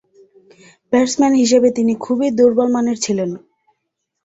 Batsman 0.93 1.33
হিসেবে 1.41 1.67
তিনি 1.77 1.93
খুবই 2.05 2.27
দূর্বলমানের 2.37 2.97
ছিলেন। 3.05 3.29